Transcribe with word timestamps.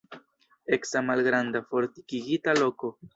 Eksa 0.77 1.03
malgranda 1.11 1.61
fortikigita 1.73 2.57
loko. 2.65 2.95